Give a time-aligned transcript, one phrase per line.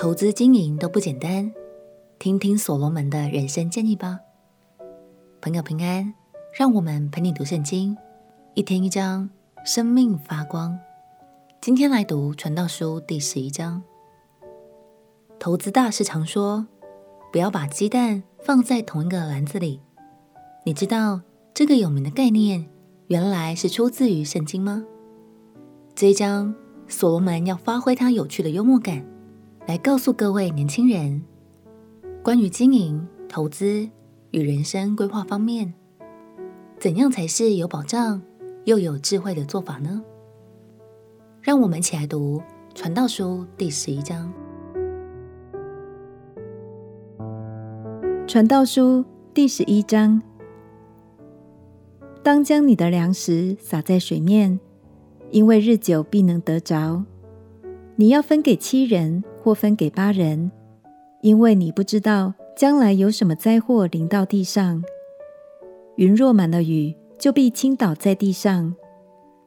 [0.00, 1.52] 投资经营都不简单，
[2.18, 4.18] 听听所罗门的人生建议吧。
[5.42, 6.14] 朋友平安，
[6.58, 7.94] 让我们陪你读圣经，
[8.54, 9.28] 一天一章，
[9.62, 10.78] 生命发光。
[11.60, 13.82] 今天来读传道书第十一章。
[15.38, 16.66] 投资大师常说，
[17.30, 19.82] 不要把鸡蛋放在同一个篮子里。
[20.64, 21.20] 你知道
[21.52, 22.66] 这个有名的概念
[23.08, 24.82] 原来是出自于圣经吗？
[25.94, 26.54] 这一章，
[26.88, 29.04] 所罗门要发挥他有趣的幽默感。
[29.70, 31.22] 来告诉各位年轻人，
[32.24, 33.88] 关于经营、投资
[34.32, 35.72] 与人生规划方面，
[36.76, 38.20] 怎样才是有保障
[38.64, 40.02] 又有智慧的做法呢？
[41.40, 42.38] 让我们一起来读
[42.74, 44.32] 《传道书》第十一章。
[48.26, 50.20] 《传道书》第十一章：
[52.24, 54.58] 当将你的粮食撒在水面，
[55.30, 57.04] 因为日久必能得着。
[57.94, 59.22] 你要分给七人。
[59.42, 60.50] 或分给八人，
[61.22, 64.82] 因为你不知道将来有什么灾祸临到地上。
[65.96, 68.72] 云若满了雨，就必倾倒在地上；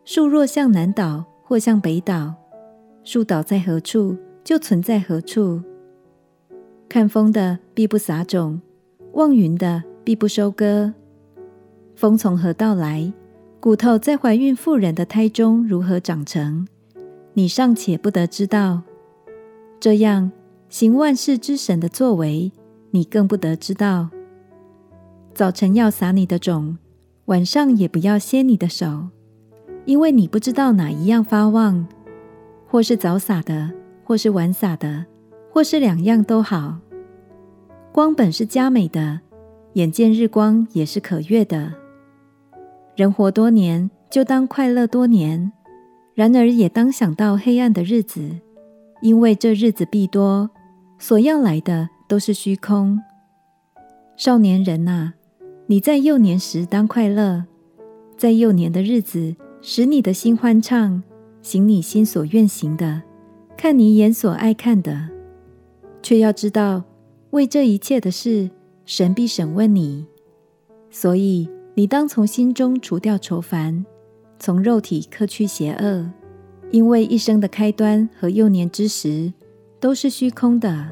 [0.05, 2.33] 树若向南倒或向北倒，
[3.03, 5.61] 树倒在何处，就存在何处。
[6.89, 8.61] 看风的必不撒种，
[9.13, 10.93] 望云的必不收割。
[11.95, 13.11] 风从何到来？
[13.59, 16.67] 骨头在怀孕妇人的胎中如何长成？
[17.33, 18.81] 你尚且不得知道。
[19.83, 20.31] 这样
[20.69, 22.53] 行万事之神的作为，
[22.91, 24.07] 你更不得知道。
[25.33, 26.77] 早晨要撒你的种，
[27.25, 29.09] 晚上也不要歇你的手，
[29.83, 31.85] 因为你不知道哪一样发旺，
[32.65, 33.71] 或是早撒的，
[34.05, 35.05] 或是晚撒的，
[35.51, 36.79] 或是两样都好。
[37.91, 39.19] 光本是佳美的，
[39.73, 41.73] 眼见日光也是可悦的。
[42.95, 45.51] 人活多年，就当快乐多年；
[46.13, 48.39] 然而也当想到黑暗的日子。
[49.03, 50.49] 因为这日子必多，
[50.97, 52.97] 所要来的都是虚空。
[54.15, 55.11] 少年人哪，
[55.67, 57.43] 你在幼年时当快乐，
[58.17, 61.03] 在幼年的日子使你的心欢畅，
[61.41, 63.01] 行你心所愿行的，
[63.57, 65.09] 看你眼所爱看的。
[66.01, 66.85] 却要知道，
[67.31, 68.49] 为这一切的事，
[68.85, 70.05] 神必审问你。
[70.89, 73.85] 所以你当从心中除掉愁烦，
[74.39, 76.09] 从肉体克去邪恶。
[76.73, 79.31] 因为一生的开端和幼年之时
[79.79, 80.89] 都是虚空的。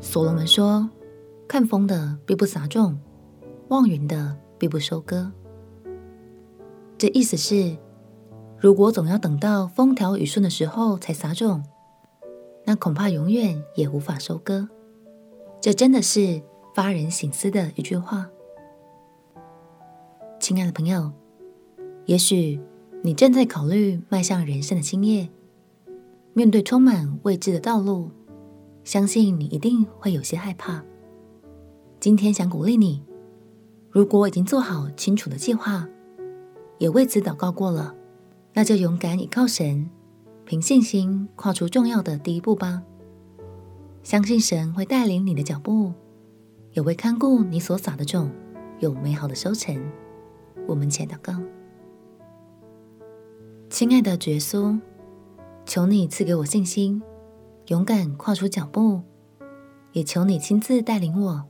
[0.00, 0.88] 所罗门说
[1.48, 2.96] ：“看风的必不撒种，
[3.70, 5.32] 望云的必不收割。”
[6.96, 7.76] 这意思是，
[8.56, 11.64] 如果总要等到风调雨顺的时候才撒种，
[12.66, 14.68] 那恐怕永远也无法收割。
[15.60, 16.40] 这真的是
[16.72, 18.28] 发人省思的一句话。
[20.38, 21.19] 亲爱的朋友。
[22.10, 22.58] 也许
[23.04, 25.28] 你正在考虑迈向人生的新业，
[26.32, 28.10] 面对充满未知的道路，
[28.82, 30.82] 相信你一定会有些害怕。
[32.00, 33.00] 今天想鼓励你，
[33.92, 35.88] 如果已经做好清楚的计划，
[36.78, 37.94] 也为此祷告过了，
[38.54, 39.88] 那就勇敢倚靠神，
[40.44, 42.82] 凭信心跨出重要的第一步吧。
[44.02, 45.92] 相信神会带领你的脚步，
[46.72, 48.28] 也会看顾你所撒的种，
[48.80, 49.80] 有美好的收成。
[50.66, 51.40] 我们且祷告。
[53.80, 54.78] 亲爱的耶稣，
[55.64, 57.00] 求你赐给我信心，
[57.68, 59.00] 勇敢跨出脚步，
[59.92, 61.46] 也求你亲自带领我，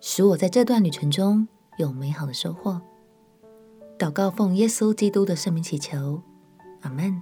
[0.00, 1.46] 使我在这段旅程中
[1.76, 2.80] 有美好的收获。
[3.98, 6.22] 祷告奉耶稣基督的圣名祈求，
[6.80, 7.20] 阿门。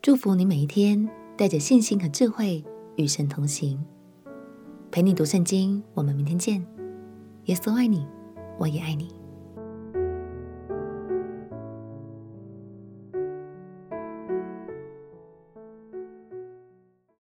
[0.00, 2.64] 祝福你每一天带着信心和智慧
[2.96, 3.84] 与神同行，
[4.90, 5.82] 陪你读圣经。
[5.92, 6.66] 我们明天见。
[7.44, 8.06] 耶稣爱你，
[8.58, 9.14] 我也爱你。